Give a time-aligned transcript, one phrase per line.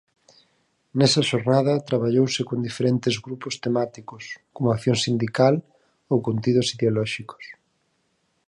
[0.97, 5.55] Nesa xornada traballouse con diferentes grupos temáticos como acción sindical
[6.11, 7.43] ou contidos ideolóxicos.